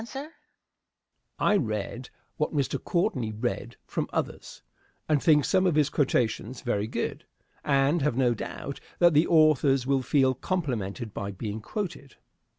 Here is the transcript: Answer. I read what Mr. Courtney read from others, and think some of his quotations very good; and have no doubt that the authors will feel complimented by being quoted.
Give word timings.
Answer. 0.01 0.31
I 1.37 1.55
read 1.57 2.09
what 2.37 2.55
Mr. 2.55 2.83
Courtney 2.83 3.31
read 3.31 3.75
from 3.85 4.09
others, 4.11 4.63
and 5.07 5.21
think 5.21 5.45
some 5.45 5.67
of 5.67 5.75
his 5.75 5.91
quotations 5.91 6.61
very 6.63 6.87
good; 6.87 7.23
and 7.63 8.01
have 8.01 8.17
no 8.17 8.33
doubt 8.33 8.79
that 8.97 9.13
the 9.13 9.27
authors 9.27 9.85
will 9.85 10.01
feel 10.01 10.33
complimented 10.33 11.13
by 11.13 11.29
being 11.29 11.61
quoted. 11.61 12.15